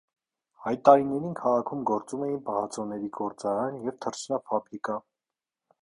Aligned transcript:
Այդ 0.69 0.79
տարիներին 0.87 1.35
քաղաքում 1.41 1.83
գործում 1.91 2.25
էին 2.29 2.41
պահածոների 2.49 3.13
գործարան 3.21 3.79
և 3.91 4.01
թռչնաֆաբրիկա։ 4.07 4.99